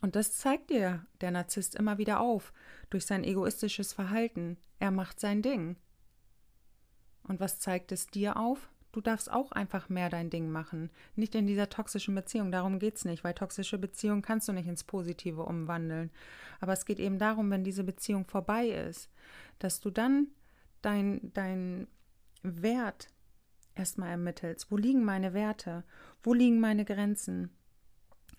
Und 0.01 0.17
das 0.17 0.33
zeigt 0.33 0.71
dir 0.71 1.05
der 1.21 1.31
Narzisst 1.31 1.75
immer 1.75 1.99
wieder 1.99 2.21
auf 2.21 2.53
durch 2.89 3.05
sein 3.05 3.23
egoistisches 3.23 3.93
Verhalten. 3.93 4.57
Er 4.79 4.91
macht 4.91 5.21
sein 5.21 5.43
Ding. 5.43 5.77
Und 7.23 7.39
was 7.39 7.61
zeigt 7.61 7.93
es 7.93 8.07
dir 8.07 8.39
auf? 8.39 8.71
Du 8.93 9.01
darfst 9.01 9.31
auch 9.31 9.53
einfach 9.53 9.89
mehr 9.89 10.11
dein 10.11 10.31
Ding 10.31 10.51
machen. 10.51 10.91
Nicht 11.15 11.35
in 11.35 11.47
dieser 11.47 11.69
toxischen 11.69 12.15
Beziehung, 12.15 12.51
darum 12.51 12.79
geht 12.79 12.97
es 12.97 13.05
nicht, 13.05 13.23
weil 13.23 13.35
toxische 13.35 13.79
Beziehungen 13.79 14.23
kannst 14.23 14.49
du 14.49 14.53
nicht 14.53 14.67
ins 14.67 14.85
Positive 14.85 15.45
umwandeln. 15.45 16.11
Aber 16.61 16.73
es 16.73 16.85
geht 16.85 16.99
eben 16.99 17.19
darum, 17.19 17.51
wenn 17.51 17.63
diese 17.63 17.85
Beziehung 17.85 18.25
vorbei 18.25 18.69
ist, 18.69 19.09
dass 19.61 19.81
du 19.81 19.91
dann 19.91 20.29
dein, 20.83 21.33
dein 21.35 21.87
Wert 22.43 23.09
erstmal 23.75 24.11
ermittelst. 24.11 24.71
Wo 24.71 24.77
liegen 24.77 25.05
meine 25.05 25.35
Werte? 25.35 25.85
Wo 26.23 26.35
liegen 26.35 26.61
meine 26.61 26.85
Grenzen? 26.85 27.51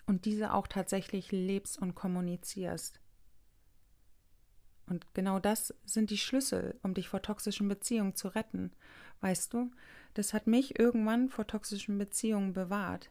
Und 0.06 0.24
diese 0.24 0.52
auch 0.52 0.66
tatsächlich 0.66 1.32
lebst 1.32 1.80
und 1.80 1.94
kommunizierst. 1.94 3.00
Und 4.92 5.06
genau 5.14 5.38
das 5.38 5.74
sind 5.86 6.10
die 6.10 6.18
Schlüssel, 6.18 6.78
um 6.82 6.92
dich 6.92 7.08
vor 7.08 7.22
toxischen 7.22 7.66
Beziehungen 7.66 8.14
zu 8.14 8.28
retten. 8.28 8.72
Weißt 9.22 9.54
du, 9.54 9.70
das 10.12 10.34
hat 10.34 10.46
mich 10.46 10.78
irgendwann 10.78 11.30
vor 11.30 11.46
toxischen 11.46 11.96
Beziehungen 11.96 12.52
bewahrt, 12.52 13.10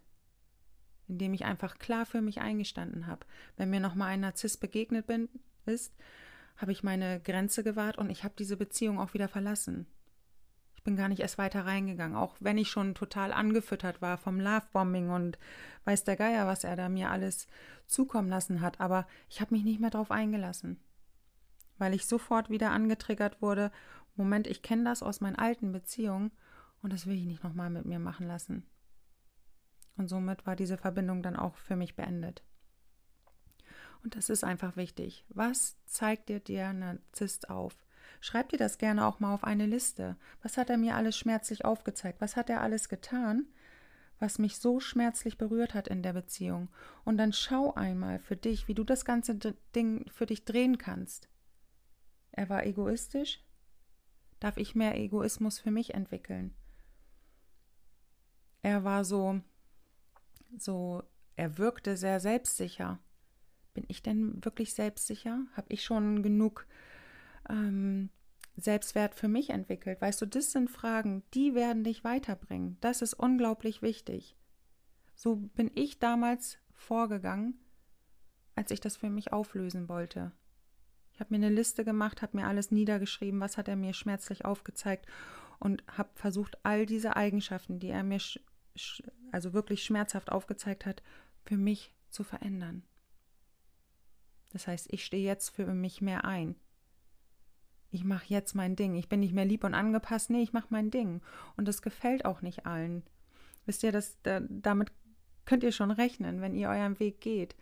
indem 1.08 1.34
ich 1.34 1.44
einfach 1.44 1.80
klar 1.80 2.06
für 2.06 2.22
mich 2.22 2.40
eingestanden 2.40 3.08
habe. 3.08 3.26
Wenn 3.58 3.72
mir 3.72 3.80
nochmal 3.80 4.10
ein 4.10 4.20
Narzisst 4.20 4.60
begegnet 4.60 5.08
bin, 5.08 5.28
ist, 5.66 5.92
habe 6.56 6.72
ich 6.72 6.84
meine 6.84 7.20
Grenze 7.20 7.64
gewahrt 7.64 7.98
und 7.98 8.12
ich 8.12 8.24
habe 8.24 8.36
diese 8.38 8.58
Beziehung 8.58 9.00
auch 9.00 9.16
wieder 9.16 9.28
verlassen. 9.28 9.88
Ich 10.76 10.84
bin 10.84 10.96
gar 10.96 11.10
nicht 11.10 11.22
erst 11.22 11.40
weiter 11.40 11.66
reingegangen, 11.66 12.16
auch 12.16 12.36
wenn 12.40 12.60
ich 12.60 12.70
schon 12.70 12.94
total 12.94 13.34
angefüttert 13.34 14.04
war 14.04 14.20
vom 14.20 14.40
Lovebombing 14.40 15.10
und 15.10 15.40
weiß 15.86 16.04
der 16.04 16.16
Geier, 16.16 16.46
was 16.46 16.64
er 16.64 16.76
da 16.76 16.90
mir 16.90 17.10
alles 17.10 17.48
zukommen 17.88 18.30
lassen 18.30 18.62
hat. 18.62 18.80
Aber 18.80 19.08
ich 19.30 19.42
habe 19.42 19.56
mich 19.56 19.64
nicht 19.64 19.80
mehr 19.80 19.90
darauf 19.90 20.12
eingelassen, 20.12 20.80
weil 21.82 21.96
ich 21.96 22.06
sofort 22.06 22.52
wieder 22.52 22.70
angetriggert 22.70 23.42
wurde. 23.42 23.72
Moment, 24.16 24.46
ich 24.46 24.62
kenne 24.62 24.84
das 24.84 25.02
aus 25.02 25.20
meinen 25.20 25.36
alten 25.36 25.72
Beziehungen 25.72 26.32
und 26.84 26.94
das 26.94 27.08
will 27.08 27.16
ich 27.16 27.26
nicht 27.26 27.44
nochmal 27.44 27.72
mit 27.72 27.86
mir 27.86 27.98
machen 27.98 28.28
lassen. 28.28 28.68
Und 29.98 30.08
somit 30.08 30.46
war 30.46 30.56
diese 30.56 30.78
Verbindung 30.78 31.24
dann 31.24 31.36
auch 31.36 31.56
für 31.56 31.76
mich 31.76 31.96
beendet. 31.96 32.44
Und 34.04 34.16
das 34.16 34.30
ist 34.30 34.44
einfach 34.44 34.78
wichtig. 34.78 35.26
Was 35.30 35.76
zeigt 35.86 36.30
dir 36.30 36.40
der 36.40 36.72
Narzisst 36.74 37.50
auf? 37.50 37.76
Schreib 38.20 38.50
dir 38.50 38.58
das 38.58 38.78
gerne 38.78 39.08
auch 39.08 39.20
mal 39.20 39.34
auf 39.34 39.44
eine 39.44 39.66
Liste. 39.66 40.18
Was 40.44 40.58
hat 40.58 40.70
er 40.70 40.78
mir 40.78 40.96
alles 40.96 41.18
schmerzlich 41.18 41.66
aufgezeigt? 41.66 42.22
Was 42.22 42.36
hat 42.36 42.52
er 42.52 42.62
alles 42.62 42.90
getan, 42.90 43.48
was 44.20 44.38
mich 44.38 44.58
so 44.58 44.80
schmerzlich 44.80 45.40
berührt 45.40 45.74
hat 45.74 45.88
in 45.88 46.04
der 46.04 46.14
Beziehung? 46.14 46.70
Und 47.06 47.18
dann 47.18 47.34
schau 47.34 47.74
einmal 47.74 48.20
für 48.20 48.36
dich, 48.36 48.68
wie 48.68 48.76
du 48.76 48.84
das 48.84 49.04
ganze 49.04 49.36
Ding 49.74 50.08
für 50.12 50.28
dich 50.28 50.46
drehen 50.46 50.78
kannst. 50.78 51.31
Er 52.32 52.50
war 52.50 52.66
egoistisch? 52.66 53.44
Darf 54.40 54.58
ich 54.58 54.76
mehr 54.76 54.98
Egoismus 54.98 55.60
für 55.60 55.72
mich 55.72 55.94
entwickeln? 55.94 56.56
Er 58.64 58.84
war 58.84 59.04
so, 59.04 59.42
so, 60.58 61.04
er 61.36 61.58
wirkte 61.58 61.98
sehr 61.98 62.20
selbstsicher. 62.20 63.00
Bin 63.74 63.86
ich 63.88 64.02
denn 64.04 64.44
wirklich 64.44 64.74
selbstsicher? 64.74 65.46
Habe 65.54 65.68
ich 65.70 65.84
schon 65.84 66.24
genug 66.24 66.68
ähm, 67.50 68.10
Selbstwert 68.56 69.16
für 69.16 69.28
mich 69.28 69.50
entwickelt? 69.50 70.02
Weißt 70.02 70.22
du, 70.22 70.26
das 70.26 70.52
sind 70.52 70.70
Fragen, 70.70 71.24
die 71.34 71.56
werden 71.56 71.84
dich 71.84 72.04
weiterbringen. 72.04 72.78
Das 72.82 73.02
ist 73.02 73.14
unglaublich 73.14 73.82
wichtig. 73.82 74.36
So 75.16 75.36
bin 75.36 75.72
ich 75.76 76.00
damals 76.00 76.58
vorgegangen, 76.74 77.60
als 78.56 78.72
ich 78.72 78.80
das 78.80 78.98
für 78.98 79.10
mich 79.10 79.34
auflösen 79.34 79.88
wollte. 79.88 80.32
Habe 81.22 81.38
mir 81.38 81.46
eine 81.46 81.56
Liste 81.56 81.86
gemacht, 81.86 82.22
habe 82.22 82.36
mir 82.36 82.48
alles 82.48 82.72
niedergeschrieben, 82.72 83.40
was 83.40 83.58
hat 83.58 83.70
er 83.70 83.78
mir 83.78 83.94
schmerzlich 83.94 84.44
aufgezeigt 84.44 85.06
und 85.60 85.84
habe 85.88 86.10
versucht, 86.16 86.58
all 86.64 86.86
diese 86.86 87.16
Eigenschaften, 87.16 87.80
die 87.80 87.88
er 87.88 88.04
mir 88.04 88.20
also 89.32 89.54
wirklich 89.54 89.84
schmerzhaft 89.84 90.32
aufgezeigt 90.32 90.86
hat, 90.86 91.02
für 91.46 91.56
mich 91.58 91.94
zu 92.10 92.26
verändern. 92.26 92.84
Das 94.52 94.68
heißt, 94.68 94.92
ich 94.92 95.06
stehe 95.06 95.26
jetzt 95.26 95.50
für 95.50 95.66
mich 95.74 96.02
mehr 96.02 96.26
ein 96.26 96.56
ich 97.92 98.06
mache 98.06 98.26
jetzt 98.28 98.56
mein 98.56 98.76
Ding. 98.76 98.96
Ich 98.96 99.10
bin 99.10 99.20
nicht 99.20 99.34
mehr 99.34 99.46
lieb 99.46 99.64
und 99.66 99.74
angepasst. 99.74 100.30
Nee, 100.30 100.42
ich 100.42 100.54
mache 100.54 100.68
mein 100.70 100.90
Ding. 100.90 101.22
Und 101.58 101.68
das 101.68 101.82
gefällt 101.82 102.26
auch 102.26 102.42
nicht 102.42 102.66
allen. 102.66 103.04
Wisst 103.66 103.84
ihr, 103.84 103.92
das, 103.92 104.18
da, 104.24 104.40
damit 104.50 104.92
könnt 105.46 105.64
ihr 105.64 105.74
schon 105.74 105.92
rechnen, 105.92 106.42
wenn 106.42 106.56
ihr 106.56 106.70
euren 106.70 107.00
Weg 107.00 107.20
geht. 107.20 107.56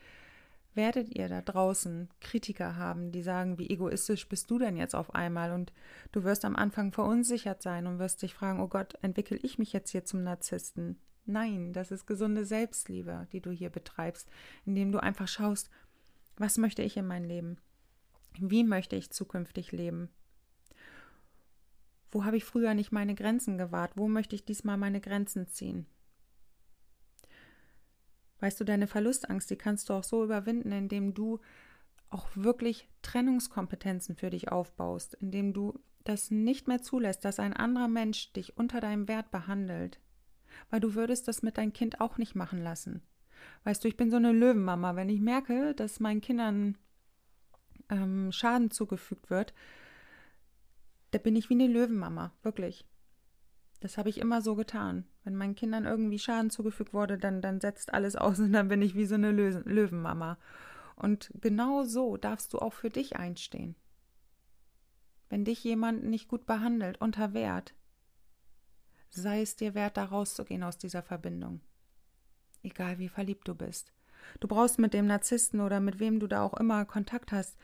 Werdet 0.76 1.16
ihr 1.16 1.28
da 1.28 1.42
draußen 1.42 2.10
Kritiker 2.22 2.76
haben, 2.76 3.12
die 3.12 3.24
sagen, 3.24 3.58
wie 3.58 3.70
egoistisch 3.70 4.30
bist 4.30 4.50
du 4.52 4.60
denn 4.60 4.78
jetzt 4.78 4.96
auf 4.96 5.16
einmal? 5.16 5.52
Und 5.52 5.74
du 6.12 6.24
wirst 6.24 6.46
am 6.46 6.56
Anfang 6.56 6.92
verunsichert 6.92 7.62
sein 7.62 7.88
und 7.88 8.00
wirst 8.00 8.22
dich 8.22 8.34
fragen, 8.34 8.60
oh 8.60 8.68
Gott, 8.68 8.94
entwickle 9.02 9.38
ich 9.38 9.58
mich 9.58 9.74
jetzt 9.74 9.90
hier 9.90 10.06
zum 10.06 10.24
Narzissten? 10.24 10.98
Nein, 11.26 11.74
das 11.74 11.92
ist 11.92 12.06
gesunde 12.06 12.46
Selbstliebe, 12.46 13.28
die 13.32 13.42
du 13.42 13.52
hier 13.52 13.70
betreibst, 13.70 14.30
indem 14.66 14.92
du 14.92 15.02
einfach 15.02 15.28
schaust, 15.28 15.70
was 16.38 16.58
möchte 16.58 16.82
ich 16.82 16.98
in 16.98 17.06
mein 17.06 17.24
Leben? 17.24 17.58
Wie 18.40 18.64
möchte 18.64 18.96
ich 18.96 19.12
zukünftig 19.12 19.72
leben? 19.72 20.10
Wo 22.12 22.26
habe 22.26 22.38
ich 22.38 22.46
früher 22.46 22.74
nicht 22.74 22.92
meine 22.92 23.16
Grenzen 23.16 23.58
gewahrt? 23.58 23.92
Wo 23.96 24.08
möchte 24.08 24.36
ich 24.36 24.46
diesmal 24.46 24.78
meine 24.78 25.02
Grenzen 25.02 25.48
ziehen? 25.48 25.86
Weißt 28.40 28.60
du, 28.60 28.64
deine 28.64 28.88
Verlustangst, 28.88 29.50
die 29.50 29.58
kannst 29.58 29.90
du 29.90 29.94
auch 29.94 30.04
so 30.04 30.24
überwinden, 30.24 30.72
indem 30.72 31.14
du 31.14 31.40
auch 32.10 32.30
wirklich 32.36 32.88
Trennungskompetenzen 33.02 34.16
für 34.16 34.30
dich 34.30 34.52
aufbaust, 34.52 35.16
indem 35.16 35.54
du 35.54 35.80
das 36.04 36.32
nicht 36.32 36.68
mehr 36.68 36.82
zulässt, 36.82 37.26
dass 37.26 37.40
ein 37.40 37.54
anderer 37.54 37.88
Mensch 37.88 38.34
dich 38.34 38.58
unter 38.58 38.80
deinem 38.80 39.08
Wert 39.08 39.32
behandelt. 39.32 40.00
Weil 40.70 40.80
du 40.80 40.96
würdest 40.96 41.28
das 41.28 41.44
mit 41.44 41.58
deinem 41.58 41.74
Kind 41.74 42.02
auch 42.02 42.18
nicht 42.18 42.36
machen 42.36 42.64
lassen. 42.64 43.02
Weißt 43.64 43.84
du, 43.84 43.88
ich 43.88 43.98
bin 43.98 44.10
so 44.10 44.18
eine 44.18 44.32
Löwenmama. 44.32 44.96
Wenn 44.96 45.10
ich 45.10 45.20
merke, 45.20 45.76
dass 45.76 46.00
meinen 46.00 46.22
Kindern 46.22 46.78
ähm, 47.90 48.32
Schaden 48.32 48.72
zugefügt 48.72 49.30
wird, 49.30 49.54
da 51.12 51.20
bin 51.20 51.36
ich 51.36 51.50
wie 51.50 51.56
eine 51.56 51.68
Löwenmama, 51.68 52.34
wirklich. 52.44 52.86
Das 53.80 53.98
habe 53.98 54.10
ich 54.10 54.18
immer 54.18 54.42
so 54.42 54.56
getan. 54.56 55.06
Wenn 55.24 55.36
meinen 55.36 55.56
Kindern 55.56 55.86
irgendwie 55.86 56.20
Schaden 56.20 56.50
zugefügt 56.50 56.94
wurde, 56.94 57.18
dann, 57.18 57.42
dann 57.42 57.62
setzt 57.62 57.94
alles 57.94 58.16
aus 58.16 58.40
und 58.40 58.52
dann 58.52 58.68
bin 58.68 58.82
ich 58.82 58.96
wie 58.96 59.06
so 59.06 59.16
eine 59.16 59.32
Lö 59.32 59.62
Löwenmama. 59.66 60.38
Und 60.96 61.32
genau 61.40 61.84
so 61.84 62.18
darfst 62.18 62.54
du 62.54 62.60
auch 62.60 62.74
für 62.74 62.90
dich 62.90 63.16
einstehen. 63.16 63.76
Wenn 65.30 65.46
dich 65.46 65.64
jemand 65.64 66.04
nicht 66.04 66.28
gut 66.28 66.46
behandelt, 66.46 67.00
unter 67.00 67.34
Wert, 67.34 67.74
sei 69.10 69.42
es 69.42 69.56
dir 69.56 69.76
wert, 69.76 69.96
da 69.96 70.06
rauszugehen 70.06 70.64
aus 70.64 70.78
dieser 70.78 71.02
Verbindung. 71.02 71.62
Egal 72.64 73.00
wie 73.00 73.10
verliebt 73.10 73.48
du 73.48 73.56
bist. 73.56 73.94
Du 74.40 74.48
brauchst 74.48 74.80
mit 74.80 74.94
dem 74.94 75.08
Narzissten 75.08 75.62
oder 75.62 75.80
mit 75.80 76.00
wem 76.00 76.20
du 76.20 76.28
da 76.28 76.42
auch 76.42 76.54
immer 76.56 76.84
Kontakt 76.86 77.32
hast, 77.32 77.58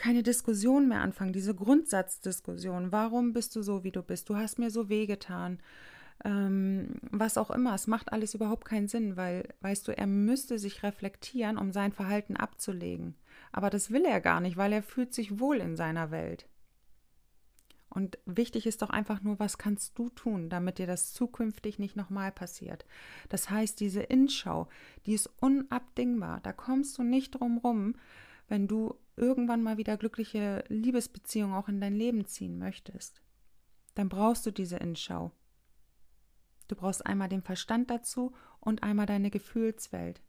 keine 0.00 0.22
Diskussion 0.22 0.88
mehr 0.88 1.02
anfangen, 1.02 1.32
diese 1.32 1.54
Grundsatzdiskussion. 1.54 2.90
Warum 2.90 3.32
bist 3.32 3.54
du 3.54 3.62
so, 3.62 3.84
wie 3.84 3.92
du 3.92 4.02
bist? 4.02 4.28
Du 4.28 4.36
hast 4.36 4.58
mir 4.58 4.70
so 4.70 4.88
wehgetan. 4.88 5.60
ähm, 6.24 6.96
was 7.10 7.38
auch 7.38 7.50
immer. 7.50 7.74
Es 7.74 7.86
macht 7.86 8.12
alles 8.12 8.34
überhaupt 8.34 8.64
keinen 8.66 8.88
Sinn, 8.88 9.16
weil, 9.16 9.48
weißt 9.60 9.88
du, 9.88 9.96
er 9.96 10.06
müsste 10.06 10.58
sich 10.58 10.82
reflektieren, 10.82 11.56
um 11.58 11.72
sein 11.72 11.92
Verhalten 11.92 12.36
abzulegen. 12.36 13.14
Aber 13.52 13.70
das 13.70 13.90
will 13.90 14.04
er 14.04 14.20
gar 14.20 14.40
nicht, 14.40 14.56
weil 14.56 14.72
er 14.72 14.82
fühlt 14.82 15.14
sich 15.14 15.38
wohl 15.40 15.58
in 15.58 15.76
seiner 15.76 16.10
Welt. 16.10 16.46
Und 17.88 18.18
wichtig 18.24 18.66
ist 18.66 18.82
doch 18.82 18.90
einfach 18.90 19.22
nur, 19.22 19.40
was 19.40 19.58
kannst 19.58 19.98
du 19.98 20.10
tun, 20.10 20.48
damit 20.48 20.78
dir 20.78 20.86
das 20.86 21.12
zukünftig 21.12 21.80
nicht 21.80 21.96
nochmal 21.96 22.30
passiert. 22.30 22.84
Das 23.30 23.50
heißt, 23.50 23.80
diese 23.80 24.02
Inschau, 24.02 24.68
die 25.06 25.14
ist 25.14 25.28
unabdingbar. 25.40 26.40
Da 26.42 26.52
kommst 26.52 26.98
du 26.98 27.02
nicht 27.02 27.32
drum 27.32 27.58
rum, 27.58 27.94
wenn 28.50 28.66
du 28.66 28.98
irgendwann 29.16 29.62
mal 29.62 29.78
wieder 29.78 29.96
glückliche 29.96 30.64
Liebesbeziehungen 30.68 31.54
auch 31.54 31.68
in 31.68 31.80
dein 31.80 31.94
Leben 31.94 32.26
ziehen 32.26 32.58
möchtest. 32.58 33.22
Dann 33.94 34.08
brauchst 34.08 34.44
du 34.44 34.50
diese 34.50 34.76
Inschau. 34.76 35.30
Du 36.66 36.74
brauchst 36.74 37.06
einmal 37.06 37.28
den 37.28 37.42
Verstand 37.42 37.90
dazu 37.90 38.34
und 38.58 38.82
einmal 38.82 39.06
deine 39.06 39.30
Gefühlswelt, 39.30 40.20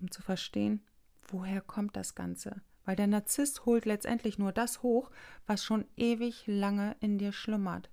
um 0.00 0.10
zu 0.10 0.22
verstehen, 0.22 0.86
woher 1.28 1.60
kommt 1.60 1.96
das 1.96 2.14
Ganze. 2.14 2.62
Weil 2.84 2.96
der 2.96 3.06
Narzisst 3.06 3.64
holt 3.66 3.84
letztendlich 3.84 4.38
nur 4.38 4.52
das 4.52 4.82
hoch, 4.82 5.10
was 5.46 5.64
schon 5.64 5.86
ewig 5.96 6.44
lange 6.46 6.96
in 7.00 7.18
dir 7.18 7.32
schlummert. 7.32 7.90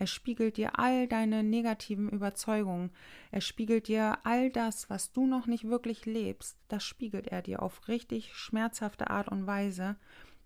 Er 0.00 0.06
spiegelt 0.06 0.56
dir 0.56 0.78
all 0.78 1.06
deine 1.08 1.44
negativen 1.44 2.08
Überzeugungen. 2.08 2.90
Er 3.30 3.42
spiegelt 3.42 3.86
dir 3.86 4.18
all 4.24 4.48
das, 4.48 4.88
was 4.88 5.12
du 5.12 5.26
noch 5.26 5.46
nicht 5.46 5.68
wirklich 5.68 6.06
lebst. 6.06 6.56
Das 6.68 6.82
spiegelt 6.82 7.26
er 7.26 7.42
dir 7.42 7.62
auf 7.62 7.86
richtig 7.86 8.32
schmerzhafte 8.32 9.10
Art 9.10 9.28
und 9.28 9.46
Weise, 9.46 9.96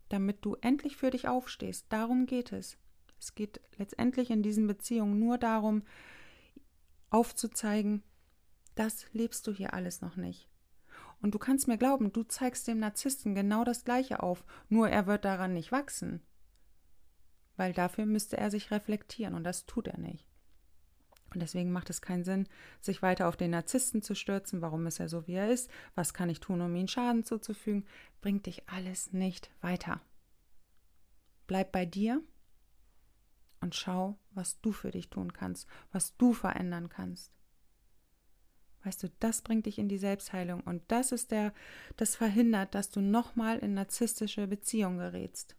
damit 0.09 0.45
du 0.45 0.57
endlich 0.61 0.97
für 0.97 1.11
dich 1.11 1.29
aufstehst. 1.29 1.87
Darum 1.89 2.27
geht 2.27 2.51
es. 2.51 2.79
Es 3.21 3.37
geht 3.37 3.61
letztendlich 3.79 4.33
in 4.33 4.43
diesen 4.43 4.67
Beziehungen 4.67 5.21
nur 5.21 5.39
darum, 5.39 5.85
aufzuzeigen, 7.11 8.03
das 8.75 9.07
lebst 9.13 9.47
du 9.47 9.53
hier 9.53 9.73
alles 9.73 10.01
noch 10.01 10.17
nicht. 10.17 10.49
Und 11.23 11.33
du 11.33 11.39
kannst 11.39 11.69
mir 11.69 11.79
glauben, 11.79 12.13
du 12.13 12.25
zeigst 12.25 12.67
dem 12.67 12.81
Narzissten 12.81 13.37
genau 13.37 13.63
das 13.63 13.85
Gleiche 13.85 14.21
auf, 14.21 14.45
nur 14.69 14.89
er 14.89 15.07
wird 15.07 15.25
daran 15.25 15.55
nicht 15.55 15.71
wachsen. 15.71 16.23
Weil 17.57 17.73
dafür 17.73 18.07
müsste 18.07 18.37
er 18.37 18.51
sich 18.51 18.71
reflektieren 18.71 19.35
und 19.35 19.45
das 19.45 19.67
tut 19.67 19.89
er 19.89 19.99
nicht. 19.99 20.27
Und 21.33 21.41
deswegen 21.41 21.73
macht 21.73 21.91
es 21.91 22.01
keinen 22.01 22.25
Sinn, 22.25 22.49
sich 22.81 23.03
weiter 23.03 23.29
auf 23.29 23.37
den 23.37 23.51
Narzissten 23.51 24.03
zu 24.03 24.15
stürzen. 24.15 24.63
Warum 24.63 24.87
ist 24.87 25.01
er 25.01 25.09
so, 25.09 25.27
wie 25.27 25.35
er 25.35 25.51
ist? 25.51 25.69
Was 25.97 26.15
kann 26.15 26.31
ich 26.31 26.41
tun, 26.41 26.61
um 26.61 26.75
ihm 26.77 26.87
Schaden 26.87 27.25
zuzufügen? 27.25 27.85
Bringt 28.21 28.47
dich 28.47 28.69
alles 28.69 29.13
nicht 29.13 29.51
weiter. 29.61 30.01
Bleib 31.47 31.73
bei 31.73 31.85
dir 31.85 32.23
und 33.61 33.75
schau, 33.75 34.17
was 34.31 34.61
du 34.61 34.73
für 34.73 34.93
dich 34.93 35.11
tun 35.11 35.33
kannst, 35.33 35.67
was 35.91 36.17
du 36.17 36.33
verändern 36.33 36.89
kannst. 36.89 37.33
Weißt 38.85 39.03
du, 39.03 39.09
das 39.19 39.43
bringt 39.43 39.67
dich 39.67 39.79
in 39.79 39.89
die 39.89 39.99
Selbstheilung 39.99 40.61
und 40.61 40.83
das 40.89 41.11
ist 41.11 41.31
der, 41.31 41.53
das 41.97 42.17
verhindert, 42.17 42.75
dass 42.75 42.91
du 42.91 43.01
nochmal 43.01 43.59
in 43.59 43.75
narzisstische 43.75 44.47
Beziehungen 44.47 44.99
gerätst. 44.99 45.57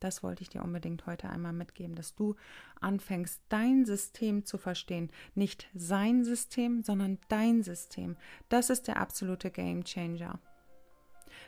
Das 0.00 0.22
wollte 0.22 0.42
ich 0.42 0.48
dir 0.48 0.62
unbedingt 0.62 1.06
heute 1.06 1.28
einmal 1.28 1.52
mitgeben, 1.52 1.94
dass 1.94 2.14
du 2.14 2.34
anfängst, 2.80 3.40
dein 3.50 3.84
System 3.84 4.46
zu 4.46 4.56
verstehen. 4.58 5.10
Nicht 5.34 5.68
sein 5.74 6.24
System, 6.24 6.82
sondern 6.82 7.18
dein 7.28 7.62
System. 7.62 8.16
Das 8.48 8.70
ist 8.70 8.88
der 8.88 8.96
absolute 8.96 9.50
Game 9.50 9.84
Changer. 9.84 10.38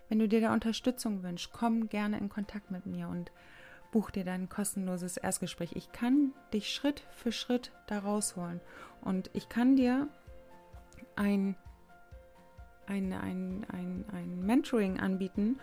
Wenn 0.09 0.19
du 0.19 0.29
dir 0.29 0.43
da 0.43 0.53
Unterstützung 0.53 1.23
wünschst, 1.23 1.53
komm 1.53 1.89
gerne 1.89 2.19
in 2.19 2.29
Kontakt 2.29 2.71
mit 2.71 2.87
mir 2.87 3.09
und 3.09 3.33
buch 3.91 4.11
dir 4.11 4.25
dein 4.25 4.49
kostenloses 4.49 5.17
Erstgespräch. 5.17 5.73
Ich 5.75 5.93
kann 5.93 6.33
dich 6.53 6.73
Schritt 6.73 7.07
für 7.11 7.33
Schritt 7.33 7.73
da 7.87 8.01
rausholen 8.01 8.61
und 9.01 9.31
ich 9.33 9.49
kann 9.49 9.77
dir 9.77 10.09
ein, 11.17 11.57
ein, 12.87 13.13
ein, 13.13 13.67
ein, 13.71 14.05
ein 14.13 14.41
Mentoring 14.45 15.01
anbieten, 15.01 15.59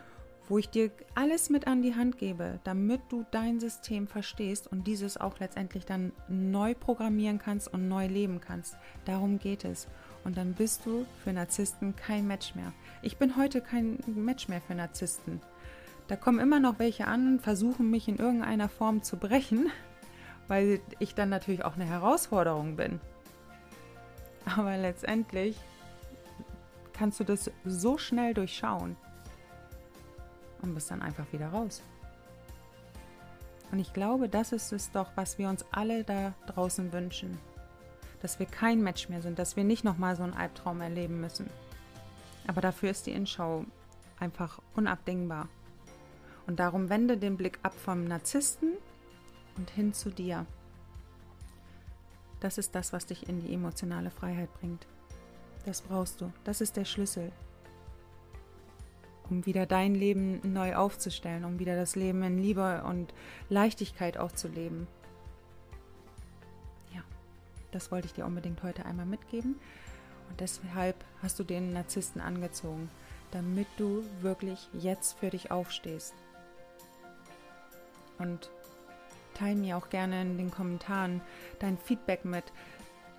wo 0.49 0.57
ich 0.57 0.69
dir 0.69 0.89
alles 1.13 1.51
mit 1.51 1.67
an 1.67 1.83
die 1.83 1.95
Hand 1.95 2.17
gebe, 2.17 2.59
damit 2.63 3.01
du 3.09 3.23
dein 3.29 3.59
System 3.59 4.07
verstehst 4.07 4.67
und 4.69 4.87
dieses 4.87 5.15
auch 5.15 5.39
letztendlich 5.39 5.85
dann 5.85 6.11
neu 6.27 6.73
programmieren 6.73 7.37
kannst 7.37 7.71
und 7.71 7.87
neu 7.87 8.07
leben 8.07 8.41
kannst. 8.41 8.75
Darum 9.05 9.37
geht 9.37 9.63
es. 9.63 9.87
Und 10.25 10.37
dann 10.37 10.53
bist 10.53 10.85
du 10.85 11.05
für 11.23 11.31
Narzissten 11.31 11.95
kein 11.95 12.27
Match 12.27 12.55
mehr. 12.55 12.73
Ich 13.03 13.17
bin 13.17 13.37
heute 13.37 13.61
kein 13.61 13.99
Match 14.07 14.49
mehr 14.49 14.59
für 14.59 14.75
Narzissten. 14.75 15.39
Da 16.07 16.15
kommen 16.15 16.39
immer 16.39 16.59
noch 16.59 16.79
welche 16.79 17.07
an 17.07 17.33
und 17.33 17.41
versuchen 17.41 17.89
mich 17.91 18.07
in 18.07 18.17
irgendeiner 18.17 18.69
Form 18.69 19.03
zu 19.03 19.17
brechen, 19.17 19.69
weil 20.47 20.81
ich 20.97 21.13
dann 21.13 21.29
natürlich 21.29 21.63
auch 21.63 21.75
eine 21.75 21.85
Herausforderung 21.85 22.75
bin. 22.75 22.99
Aber 24.45 24.75
letztendlich 24.77 25.57
kannst 26.93 27.19
du 27.19 27.23
das 27.23 27.51
so 27.65 27.99
schnell 27.99 28.33
durchschauen 28.33 28.97
und 30.61 30.73
bist 30.73 30.91
dann 30.91 31.01
einfach 31.01 31.31
wieder 31.31 31.49
raus. 31.49 31.81
Und 33.71 33.79
ich 33.79 33.93
glaube, 33.93 34.29
das 34.29 34.51
ist 34.51 34.71
es 34.71 34.91
doch, 34.91 35.11
was 35.15 35.37
wir 35.37 35.49
uns 35.49 35.65
alle 35.71 36.03
da 36.03 36.33
draußen 36.47 36.91
wünschen. 36.91 37.37
Dass 38.21 38.39
wir 38.39 38.45
kein 38.45 38.81
Match 38.81 39.09
mehr 39.09 39.21
sind, 39.21 39.39
dass 39.39 39.55
wir 39.55 39.63
nicht 39.63 39.83
nochmal 39.83 40.15
so 40.15 40.23
einen 40.23 40.33
Albtraum 40.33 40.81
erleben 40.81 41.21
müssen. 41.21 41.49
Aber 42.47 42.61
dafür 42.61 42.89
ist 42.89 43.05
die 43.05 43.11
Inschau 43.11 43.65
einfach 44.19 44.59
unabdingbar. 44.75 45.47
Und 46.47 46.59
darum 46.59 46.89
wende 46.89 47.17
den 47.17 47.37
Blick 47.37 47.59
ab 47.61 47.73
vom 47.75 48.05
Narzissten 48.05 48.73
und 49.55 49.69
hin 49.69 49.93
zu 49.93 50.09
dir. 50.09 50.45
Das 52.39 52.57
ist 52.57 52.73
das, 52.73 52.91
was 52.91 53.05
dich 53.05 53.29
in 53.29 53.41
die 53.41 53.53
emotionale 53.53 54.09
Freiheit 54.09 54.51
bringt. 54.59 54.87
Das 55.65 55.81
brauchst 55.81 56.21
du. 56.21 56.31
Das 56.43 56.61
ist 56.61 56.77
der 56.77 56.85
Schlüssel. 56.85 57.31
Um 59.29 59.45
wieder 59.45 59.65
dein 59.65 59.93
Leben 59.93 60.41
neu 60.53 60.75
aufzustellen, 60.75 61.45
um 61.45 61.59
wieder 61.59 61.75
das 61.75 61.95
Leben 61.95 62.23
in 62.23 62.39
Liebe 62.39 62.83
und 62.83 63.13
Leichtigkeit 63.49 64.17
auch 64.17 64.31
zu 64.31 64.47
leben. 64.47 64.87
Ja, 66.93 67.01
das 67.71 67.91
wollte 67.91 68.07
ich 68.07 68.13
dir 68.13 68.25
unbedingt 68.25 68.63
heute 68.63 68.85
einmal 68.85 69.05
mitgeben. 69.05 69.55
Und 70.29 70.39
deshalb 70.39 70.95
hast 71.21 71.39
du 71.39 71.43
den 71.43 71.73
Narzissten 71.73 72.21
angezogen, 72.21 72.89
damit 73.31 73.67
du 73.77 74.03
wirklich 74.21 74.67
jetzt 74.73 75.19
für 75.19 75.29
dich 75.29 75.51
aufstehst 75.51 76.13
und 78.19 78.51
teile 79.33 79.55
mir 79.55 79.77
auch 79.77 79.89
gerne 79.89 80.21
in 80.21 80.37
den 80.37 80.51
Kommentaren 80.51 81.21
dein 81.59 81.77
Feedback 81.77 82.25
mit. 82.25 82.43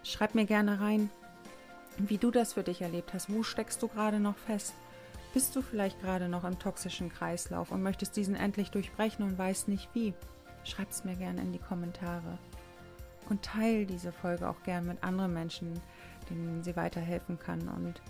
Schreib 0.03 0.35
mir 0.35 0.45
gerne 0.45 0.81
rein, 0.81 1.11
wie 1.99 2.19
du 2.19 2.31
das 2.31 2.53
für 2.53 2.63
dich 2.63 2.83
erlebt 2.83 3.13
hast. 3.13 3.33
Wo 3.33 3.43
steckst 3.43 3.83
du 3.83 3.89
gerade 3.89 4.21
noch 4.21 4.37
fest? 4.37 4.75
Bist 5.33 5.55
du 5.55 5.63
vielleicht 5.63 6.01
gerade 6.01 6.29
noch 6.29 6.45
im 6.45 6.59
toxischen 6.59 7.09
Kreislauf 7.09 7.71
und 7.71 7.83
möchtest 7.83 8.17
diesen 8.17 8.35
endlich 8.35 8.71
durchbrechen 8.71 9.25
und 9.25 9.39
weißt 9.39 9.69
nicht 9.69 9.89
wie? 9.95 10.15
Schreib 10.65 10.91
es 10.91 11.05
mir 11.05 11.17
gerne 11.17 11.41
in 11.41 11.53
die 11.53 11.59
Kommentare. 11.59 12.39
Und 13.29 13.43
teile 13.43 13.87
diese 13.87 14.11
Folge 14.11 14.49
auch 14.49 14.63
gerne 14.65 14.89
mit 14.89 15.05
anderen 15.05 15.33
Menschen, 15.33 15.81
denen 16.29 16.65
sie 16.65 16.75
weiterhelfen 16.75 17.39
kann. 17.39 17.69
Und 17.69 18.03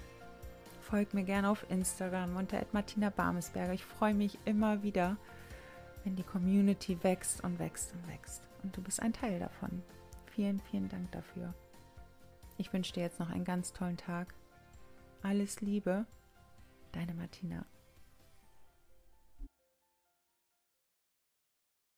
folg 0.80 1.12
mir 1.12 1.24
gerne 1.24 1.50
auf 1.50 1.66
Instagram 1.70 2.36
unter 2.36 2.64
Martina 2.72 3.10
Barmesberger. 3.10 3.74
Ich 3.74 3.84
freue 3.84 4.14
mich 4.14 4.38
immer 4.46 4.82
wieder 4.82 5.18
wenn 6.04 6.16
die 6.16 6.22
Community 6.22 7.02
wächst 7.02 7.42
und 7.44 7.58
wächst 7.58 7.92
und 7.92 8.08
wächst. 8.08 8.42
Und 8.62 8.76
du 8.76 8.82
bist 8.82 9.00
ein 9.00 9.12
Teil 9.12 9.38
davon. 9.38 9.82
Vielen, 10.26 10.60
vielen 10.60 10.88
Dank 10.88 11.10
dafür. 11.12 11.54
Ich 12.56 12.72
wünsche 12.72 12.92
dir 12.92 13.02
jetzt 13.02 13.20
noch 13.20 13.30
einen 13.30 13.44
ganz 13.44 13.72
tollen 13.72 13.96
Tag. 13.96 14.34
Alles 15.22 15.60
Liebe, 15.60 16.06
deine 16.92 17.14
Martina. 17.14 17.66